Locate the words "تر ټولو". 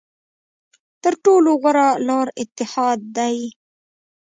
1.03-1.49